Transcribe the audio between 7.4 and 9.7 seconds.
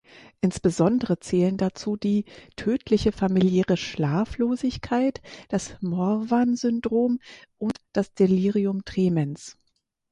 und das "Delirium tremens".